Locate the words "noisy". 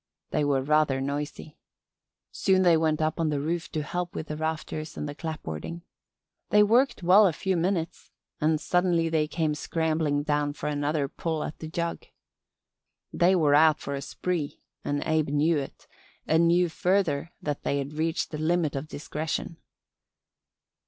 0.99-1.59